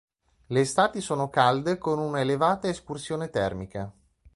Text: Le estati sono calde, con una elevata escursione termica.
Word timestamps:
Le 0.47 0.59
estati 0.61 0.99
sono 0.99 1.29
calde, 1.29 1.77
con 1.77 1.99
una 1.99 2.21
elevata 2.21 2.67
escursione 2.67 3.29
termica. 3.29 3.93